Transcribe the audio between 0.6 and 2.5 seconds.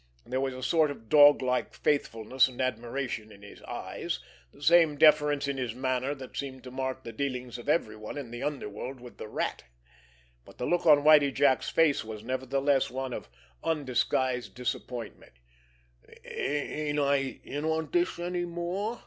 sort of dog like faithfulness